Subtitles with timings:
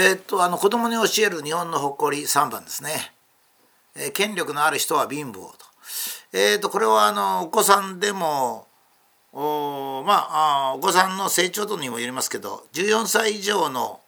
[0.00, 2.90] えー、っとあの子供に教える日本の誇り3番ですね、
[3.96, 5.52] えー、権力のある人は貧乏と,、
[6.32, 8.68] えー、っとこれはあのお子さんでも
[9.32, 13.98] おまあお子さんの成長度にもよりますけど14歳以上の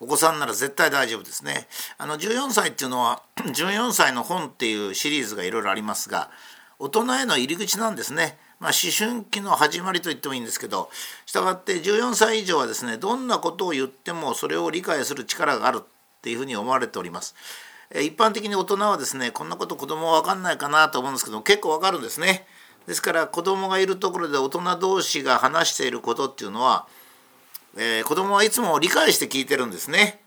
[0.00, 1.66] お子さんなら絶対大丈夫ですね。
[1.98, 6.30] あの14歳っていうのは 14歳の本っていうシリーズがいろいろありますが
[6.78, 8.38] 大人への入り口なんですね。
[8.60, 10.90] まあ、思春期の始まりと言ってもいいんですけど
[11.26, 15.86] したがって14歳以上はですねどんなことを言ってもそれを理解する力があるっ
[16.22, 17.34] ていうふうに思われております。
[17.90, 22.46] 一般的に大人はですねこんなこと子供は分かんないかなと思うんですけど結構分かるんですね。
[22.86, 26.86] ですから子供がいるところで大人同士が話していることっていうのは
[27.76, 30.20] えー、子供はいつも理解して聞いてるんですね。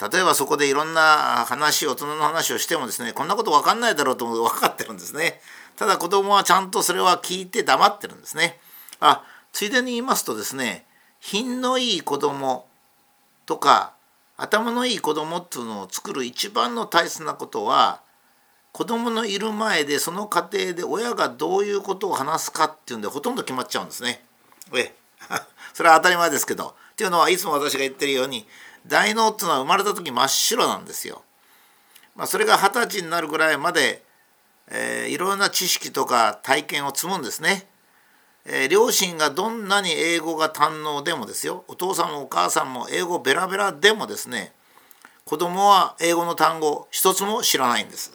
[0.00, 5.40] 例えばそこでいろんな話大人の話をしてもですねこんなこと分かんないだろうと分かってるんですね。
[5.80, 8.60] ただ子供はちゃんとそれは聞いて黙ってるんですね。
[9.00, 10.84] あついでに言いますとですね
[11.20, 12.66] 品のいい子供
[13.46, 13.94] とか
[14.36, 18.02] 頭のいい子供っていうのを作る一番の大切なことは
[18.72, 24.22] 子供のいる前でその家庭で親がどういうことを話すかっていうんでほとんど決まっちゃうんですね。
[24.76, 24.94] え
[25.72, 28.46] それは当たり前ですけどっていうのはいつも私が言ってるように
[28.86, 31.22] 大脳っていうのは生まれた時真っ白なんですよ。
[32.16, 34.04] まあ、それが二十歳になるぐらいまで、
[34.70, 37.66] えー、いろんな知識とか体験を積むんですね。
[38.44, 44.52] えー、両親がどんなに英語が堪能でもですよお父さんもお母さんも英語ベラベラでもですね
[45.26, 48.12] 子供は英語の単語一つも知らないんです。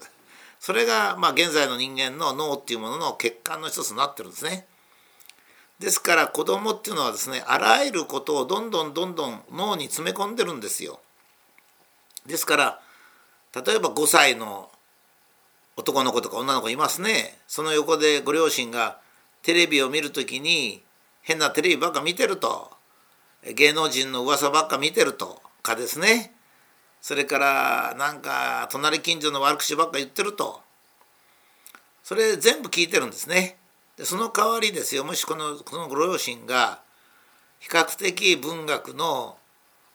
[0.60, 4.66] それがまあ現在の人間の脳っていうものの欠陥の一つになってるんですね。
[5.80, 11.00] ですから子供っていうのはですねあらゆることをどんどんどんどん脳に詰め込んでるんですよ。
[12.26, 12.82] ですから
[13.54, 14.70] 例えば5歳の
[15.78, 17.38] 男の子とか女の子いますね。
[17.48, 19.00] その横でご両親が
[19.42, 20.82] テレビを見る時に
[21.22, 22.72] 変なテレビばっか見てると。
[23.56, 25.42] 芸能人の噂ばっか見てると。
[25.66, 26.32] かですね。
[27.02, 30.62] それからなんか隣近所の悪口ばっか言ってると。
[32.04, 33.58] それ全部聞いてるんですね。
[33.98, 35.04] でその代わりですよ。
[35.04, 36.82] もしこのこのご両親が
[37.60, 39.38] 比較的文学の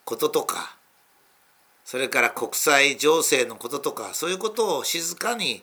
[0.05, 0.77] こととか
[1.85, 5.63] それから国際情勢のこととかそういうことを静かに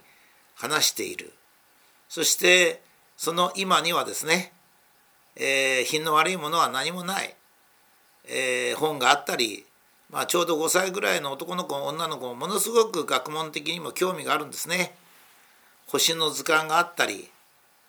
[0.57, 1.31] 話している
[2.09, 2.81] そして
[3.15, 4.51] その今にはですね、
[5.35, 7.33] えー、品の悪いものは何もない、
[8.25, 9.65] えー、本があったり、
[10.09, 14.95] まあ、ちょうど5歳ぐらいの男の子女の子もものすごく学問的にも興味があるんですね。
[15.87, 17.29] 星の図鑑があったり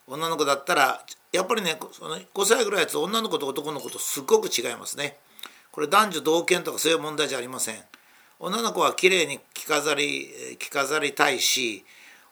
[0.07, 5.17] 女の子だったらやっぱりねその5歳ぐらいやつ女の子と男の子とすっごく違いますね。
[5.71, 7.77] これ男女同権とかそういう問題じゃありません。
[8.41, 11.85] 女の子は綺麗に着飾り着飾りたいし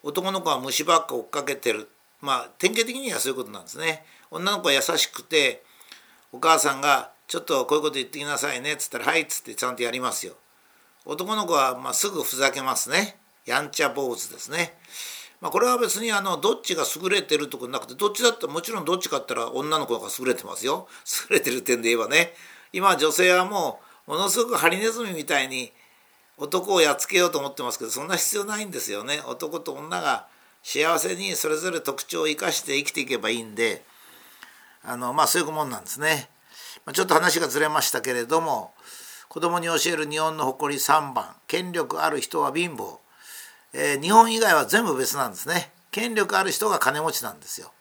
[0.07, 1.89] 男の子は虫ばっか追っかけてる
[2.21, 4.05] まあ典型的にはそういうことなんですね。
[4.31, 5.65] 女の子は優しくて
[6.31, 10.35] お母さんが「ちょっとこういうこと言ってきなさいね」っつったら「はい」っつってちゃんとやりますよ。
[11.05, 13.19] 男の子はまあすぐふざけますね。
[13.47, 14.79] やんちゃ坊主ですね。
[15.41, 20.89] まあ、これは別にあのどっちが優れてるとかなくてどっちだってもちろんどっちかって言ったら女の子が優れてますよ
[21.29, 22.33] 優れてる点で言えばね
[22.73, 25.73] 今女性はもうものすごくハリネズミみたいに
[26.39, 29.23] 男をやっつけようと思ってますけどそんな必要ないんですよね。
[29.27, 30.27] 男と女が
[30.63, 33.85] 幸せにそれぞれ特徴を生かして生きていけばいいんで
[34.83, 36.29] あのまあそういうもんなんですね、
[36.85, 38.73] まあ、ちょっと話がずれましたけれども
[39.29, 42.99] 子供に教える日本の誇り3番権力ある人は貧乏。
[43.73, 45.71] えー、日本以外は全部別なんですね。
[45.91, 47.73] 権力ある人が金持ちなんですよ。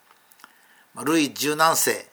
[0.94, 2.08] まあ、ルイ十何世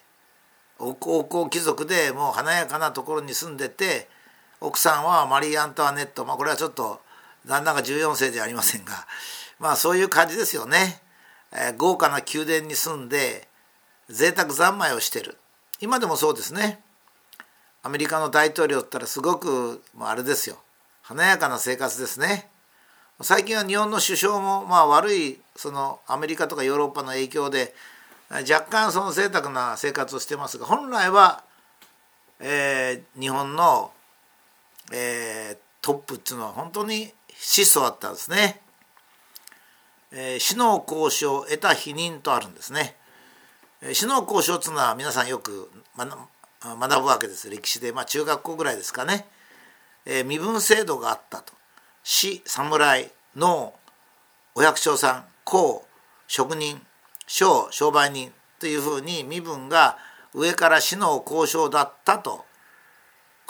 [0.79, 4.09] 王侯貴族でもう華やかなところに住んでて
[4.63, 7.01] 奥さんはマリー・アントワネット、まあ、これはちょっと
[7.47, 9.07] 旦那が14世ではありませんが
[9.59, 11.01] まあそういう感じですよね。
[11.53, 13.47] えー、豪華な宮殿に住んで
[14.09, 15.37] 贅沢三昧をしてる
[15.81, 16.81] 今でもそうですね。
[17.83, 20.57] アメリカの大統領ったらすごくもうあれですよ
[21.03, 22.49] 華やかな生活ですね。
[23.21, 27.75] 最近は日本の首相もまあ悪いそのアメリカとかヨーロッパの影響で
[28.31, 31.45] 若干その贅沢な生活をしてますが本来は、
[32.41, 33.93] えー、日本の、
[34.93, 38.61] えー、トップっていうのは本当に質素だったんですね。
[40.13, 42.97] えー、死の交渉を得た否認とあるんですね。
[43.93, 49.27] 死の交渉っていうのは皆さんよく学ぶわけです歴史で、まあ、中学校ぐらいですかね、
[50.07, 51.53] えー、身分制度があったと
[52.05, 53.75] 士侍農
[54.55, 55.85] お百姓さん公
[56.29, 56.81] 職人
[57.27, 59.99] 商商売人というふうに身分が
[60.33, 62.45] 上から死の交渉だったと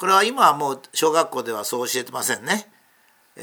[0.02, 2.66] これは今はもう小学校ではそう教えてませんね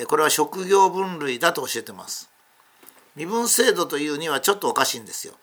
[0.10, 2.30] これは職業分類だと教えてます
[3.16, 5.36] 身分制度というにはちょっとおかしいんですよ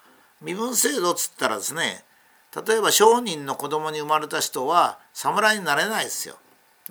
[0.43, 2.05] 身分制度っつったらですね
[2.55, 6.35] 例えば商人の子供に生まれた人は侍になれないですよ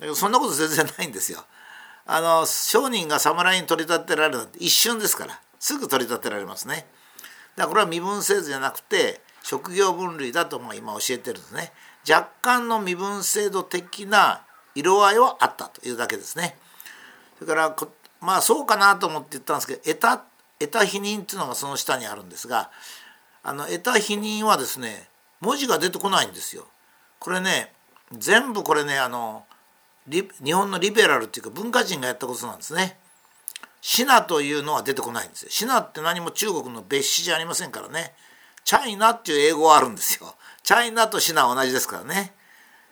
[0.00, 1.44] けどそんなこと全然ないんですよ。
[2.04, 6.86] あの商人が侍に取り立てられるなんて一瞬ですからすぐ取り立てられますね。
[7.54, 11.72] だからこれは身分制度じゃなくて職業分類だとまあ今教えてるんですね。
[12.08, 14.42] 若干の身分制度的な
[14.74, 16.56] 色合いはあったというだけですね。
[17.38, 17.76] それから
[18.20, 20.24] まあそうかなと思って言ったんですけど得た
[20.58, 22.70] 得た否認っていうのがその下にあるんですが
[23.42, 25.08] あの得た否認はですね
[25.40, 26.66] 文字が出てこないんですよ。
[27.18, 27.72] これね
[28.12, 29.44] 全部これねあの
[30.08, 32.98] 日本のリベラルっていうか文化人がやったことなんですね。
[33.80, 35.50] シナというのは出てこないんですよ。
[35.50, 38.14] シナって何も中国の別紙じゃありませんからね。
[38.64, 40.34] チャイナっていう英語はあるんですよ。
[40.66, 42.34] チャイナとシナは同じですからね。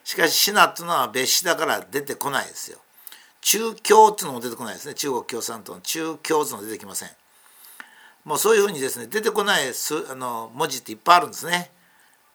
[0.05, 2.79] しかしシナっていうのは別紙だから出てこないですよ。
[3.41, 4.94] 中共っていうのも出てこないですね。
[4.94, 7.09] 中国共産党の中共っていうのも出てきません。
[8.25, 11.73] もうそういうふうにですね出てこないすあの文字っていっぱいあるんですね。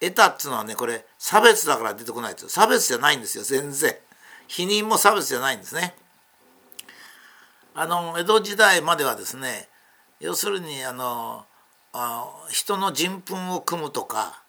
[0.02, 2.50] 得たっていうのはねこれ差別だから出てこないですよ。
[2.50, 3.96] 差別じゃないんですよ全然。
[4.50, 5.96] 否認も差別じゃないんですね。
[7.76, 9.70] あの江戸時代まではですね
[10.20, 11.46] 要するにあの
[11.94, 14.44] あ人の人糞を組むとか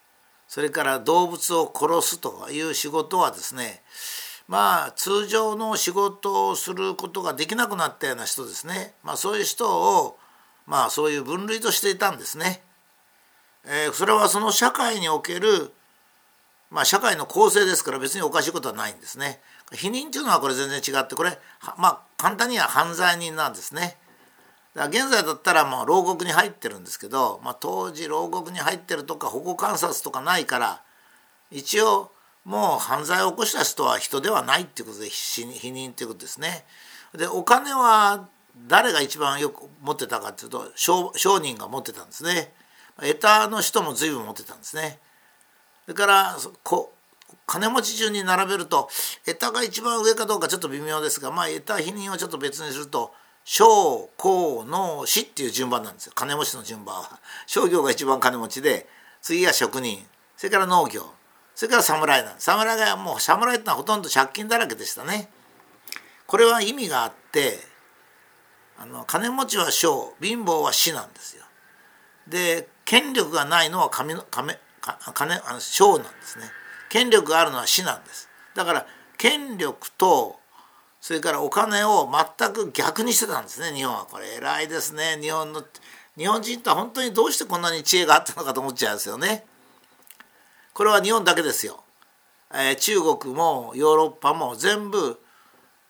[0.50, 3.82] それから動物を殺すという仕事はですね
[4.49, 10.19] まあ通常の仕事をすることができなくなったような人ですね、まあ、そういう人を
[10.67, 12.62] まあそういう分類としていたんですね。
[13.64, 15.70] えー、それはその社会における、
[16.69, 19.41] まあ、社会の構成ですから別におかしいことはないんですね。
[19.73, 21.38] 否認というのはこれ全然違ってこれ
[21.76, 23.99] まあ簡単には犯罪人なんですね。
[24.75, 30.82] 現在だったらもう牢獄に入ってるんですけど、まあ、当時牢獄に入ってるとか保護観察とかないから
[31.50, 32.12] 一応
[32.44, 36.64] もう犯罪を起こした人は人ではないっていうことで否認っていうことですね。
[37.17, 38.28] でお金は
[38.69, 42.52] 誰が一番よく持ってたかっていうと商人が持ってたんですね
[42.96, 44.99] 得たの人も随分持ってたんですね
[45.84, 46.93] それからこ
[47.46, 48.88] 金持ち順に並べると
[49.25, 53.12] 得たが一番上かどうかちょっと微妙ですがまあ得た否認をちょっと別にすると
[53.45, 58.87] 商工農士っていう順番なんですよ金持ちの順番は商業が一番金持ちで
[59.23, 59.99] 次が職人
[60.37, 61.07] それから農業
[61.55, 65.29] それから侍なんです侍がもう侍ってのはほとんど借金だらけでしたね
[66.27, 67.59] これは意味があって
[68.79, 71.45] あの金持ちは小貧乏は死なんですよ。
[72.27, 76.47] で権力がないのは金金金あの小なんですね。
[76.89, 78.31] 権力があるのは死なんです。
[78.55, 78.87] だから
[79.19, 80.40] 権力と
[81.00, 82.08] それからお金を
[82.38, 83.76] 全く逆にしてたんですね。
[83.76, 85.19] 日本はこれ偉いですね。
[85.20, 85.64] 日本の
[86.17, 89.47] 日本人とは本当にどうしてこんなに知恵があったのかと思っちゃうんですよね。
[90.75, 91.82] これは日本だけですよ。
[92.52, 95.19] えー、中国もヨーロッパも全部、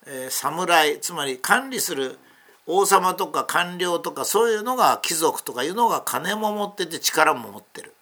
[0.05, 2.17] えー、侍つまり管理する
[2.65, 7.93] 王様とか官僚とかそういうのが貴族とかいうのが金も持ってて力も持ってる。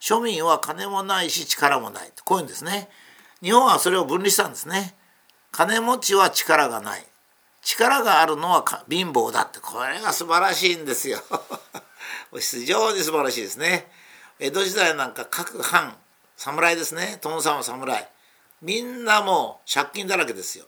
[0.00, 2.90] 庶民は金もないし力もないこういうんですね。
[3.42, 4.94] 日本はそれを分離したんですね。
[5.52, 7.06] 金持ちは力がない。
[7.60, 9.60] 力があるのは貧乏だって。
[9.60, 11.22] これが素晴らしいんですよ。
[12.34, 13.92] 非常に素晴らしいですね。
[14.38, 15.96] 江戸時代なんか各藩
[16.36, 17.18] 侍ですね。
[17.22, 18.08] 殿様侍。
[18.62, 20.64] みんなもう借金だらけですよ。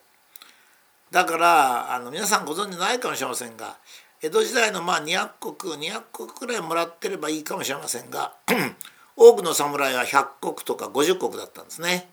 [1.10, 3.76] だからあの皆さんご存知ないかもしれませんが
[4.20, 8.35] 江戸時代のまあ200石200石くらいもらってればいいかもしれませんが
[9.16, 12.11] 多くの侍は100石とか50石だったんですね。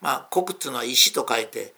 [0.00, 1.74] まあ国っていうのは石と書いて、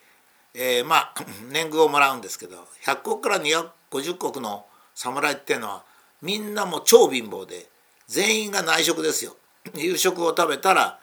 [0.54, 1.14] えー、まあ
[1.50, 5.84] 年貢をもらうんですけど100石から250石の侍っていうのは
[6.22, 7.68] みんなも超貧乏で
[8.06, 9.36] 全員が内職ですよ。
[9.74, 11.00] 夕食を食べたら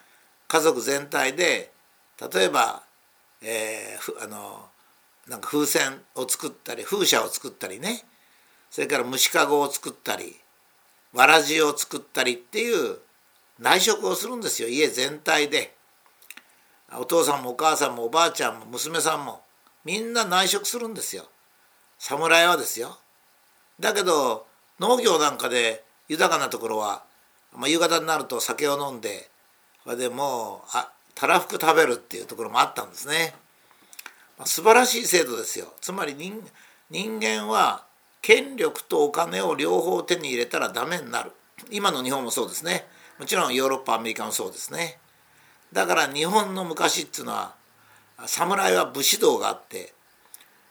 [0.48, 1.72] 家族全体で
[2.32, 2.82] 例えば、
[3.40, 4.68] えー、あの
[5.26, 8.06] なんか風船を作ったり風車を作ったりね。
[8.70, 10.40] それから虫かごを作ったり
[11.12, 12.98] わらじを作ったりっていう
[13.58, 14.68] 内職をするんですよ。
[14.68, 15.74] 家全体で。
[16.98, 19.42] お父さんもお母さんもおばあちゃんも娘さんも
[19.84, 21.24] みんな内職するんですよ。
[21.98, 22.98] 侍はですよ。
[23.80, 24.46] だけど
[24.78, 27.04] 農業なんかで豊かなところは、
[27.56, 29.28] まあ、夕方になると酒を飲んで
[29.84, 33.34] それでもうあたらふく食べるっていうところもあったんですね。
[34.44, 35.72] 素晴らしい制度ですよ。
[35.80, 36.42] つまり人
[36.90, 37.84] 人間は
[38.20, 41.32] 権力とお金を両方手に入れたらダメになる。
[41.70, 42.86] 今の日本もそうですね。
[43.18, 44.98] もちろんヨーロッパアメリカもそうですね。
[45.72, 47.54] だから日本の昔っていうのは
[48.26, 49.92] 侍は武士道があって、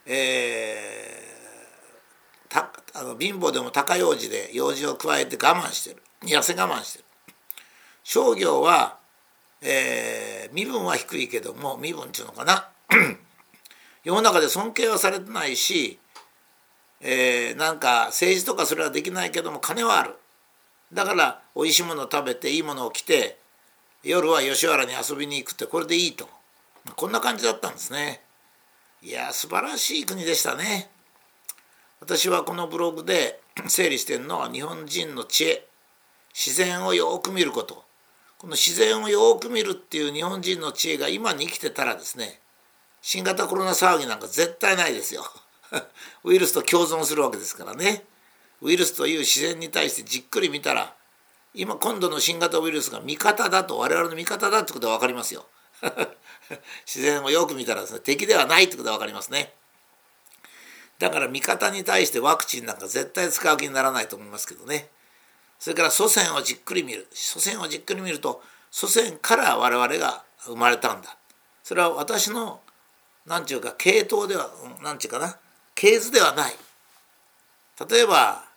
[0.06, 6.02] えー、たあの貧乏でも高用事で用事を加えて我慢してる。
[6.22, 7.04] 痩せ我慢してる。
[8.04, 8.98] 商業は、
[9.60, 12.68] えー、身分は低いけども身分っていうのかな。
[14.04, 15.98] 世の中で尊敬はされてないし、
[17.00, 20.14] えー、なんか政治とかそれはできないけども金はある。
[20.92, 23.38] だからおいしいものを食べていいものを着て
[24.04, 26.28] 夜は吉原に遊びに行くってこれでいいと。
[26.96, 28.20] こんな感じだったんですね。
[29.00, 30.90] いや素晴らしい国でしたね。
[32.00, 35.66] 私はこのブログで 整理してるのは日本人の知恵。
[36.34, 37.84] 自然をよく見ること。
[38.38, 42.40] この自然をよく見るっていう日本人の知恵が今に生きてたらですね
[43.00, 45.24] 新型コロナ騒ぎなんか絶対ないですよ。
[46.24, 48.04] ウイルスと共存するわけですからね。
[48.62, 50.94] ウイルスという自然に対してじっくり見たら
[51.54, 55.46] 今今度の新型ウイルスが味方だと我々の味方だってことが分かりますよ。
[56.86, 59.54] 自然をよく見たらですね敵ではないってことが分かりますね。
[60.98, 64.88] だから味方に対してワクチンなんか絶対使う気にならないと思いますけどね。
[65.58, 67.06] それから祖先をじっくり見る。
[67.12, 71.16] 祖先をじっくり見ると祖先から我々が生まれたんだ。
[71.62, 72.60] それは私の
[73.26, 75.38] 何て言うか系統では何て言うかな。
[75.74, 76.54] 系図ではない。
[77.90, 78.51] 例えば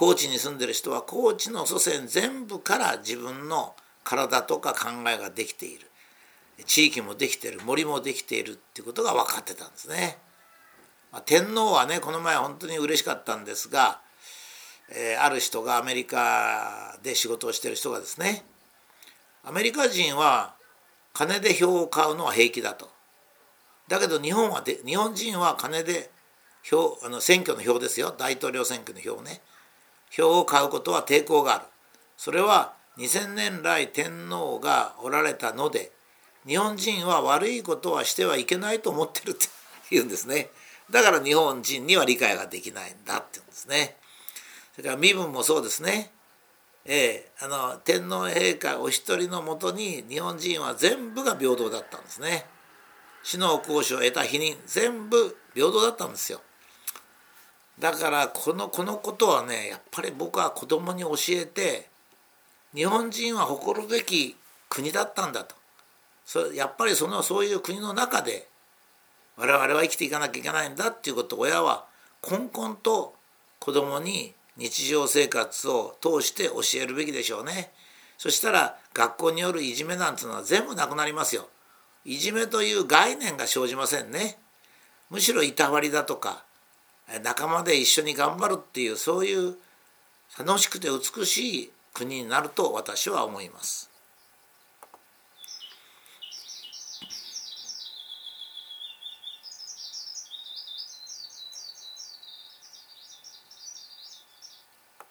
[0.00, 5.90] 高知に住んでる人は高知の祖先全部から自分の体とか考えができている
[6.64, 10.16] 地域もできてる森もできているっていうことが分かってたんですね。
[11.12, 14.00] まあ、天皇はねこの前本当に嬉しかったんですが、
[14.90, 18.42] えー、ある人がアメリカで仕事をしてる人がですね
[19.44, 20.54] アメリカ人は
[21.12, 22.88] 金で票を買うのは平気だと。
[23.88, 26.10] だけど日本はで日本人は金で
[26.62, 29.42] 票あの選挙の票ですよ大統領選挙の票ね
[30.10, 31.64] 票を買うことは抵抗がある。
[32.16, 35.92] それは2000年来天皇がおられたので
[36.46, 39.46] 日本人は悪いことはしてはいけないと思ってるって
[39.90, 40.50] 言うんですね。
[40.90, 43.96] だから日本人には理解ができないんだって言うんですね。
[44.74, 46.10] それから身分もそうですね。
[46.86, 52.46] ええあの天皇陛下お一人のもとに日本人は全部が平等だったんですね。
[53.22, 56.40] 死の交渉を得た否認全部平等だったんですよ。
[57.80, 61.88] だからこのこのことはねやっぱり僕は子供に教えて
[62.74, 64.36] 日本人は誇るべき
[64.68, 65.56] 国だったんだと
[66.24, 68.46] そやっぱりそのそういう国の中で
[69.36, 71.86] 我々は生きていかなきゃいけないんだっていうことを親は
[72.20, 73.14] こんこんと
[73.58, 77.72] 子供に日常生活を通して教えるべきでしょうね。
[78.18, 81.48] そしたら学校によるいじめなんていうのは全部なくなりますよ。
[82.04, 84.38] いじめという概念が生じませんね。
[85.08, 86.44] むしろいたわりだとか
[87.18, 89.56] 仲間で一緒に頑張るっていうそういう
[90.38, 93.89] 楽しくて美しい国になると私は思います。